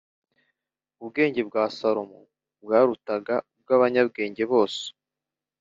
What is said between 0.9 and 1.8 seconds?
Ubwenge bwa